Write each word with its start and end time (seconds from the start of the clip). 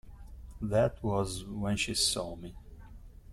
That 0.59 1.03
was 1.03 1.45
when 1.45 1.77
she 1.77 1.93
saw 1.93 2.35
me. 2.35 2.55